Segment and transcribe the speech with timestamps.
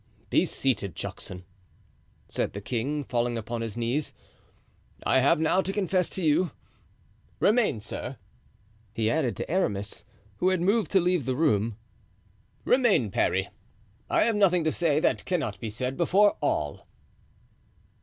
[0.31, 1.43] "Be seated, Juxon,"
[2.27, 4.15] said the king, falling upon his knees.
[5.05, 6.49] "I have now to confess to you.
[7.39, 8.17] Remain, sir,"
[8.95, 10.03] he added to Aramis,
[10.37, 11.77] who had moved to leave the room.
[12.65, 13.49] "Remain, Parry.
[14.09, 16.87] I have nothing to say that cannot be said before all."